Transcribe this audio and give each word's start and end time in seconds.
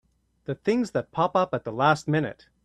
The 0.45 0.55
things 0.55 0.93
that 0.93 1.11
pop 1.11 1.35
up 1.35 1.53
at 1.53 1.63
the 1.63 1.71
last 1.71 2.07
minute! 2.07 2.47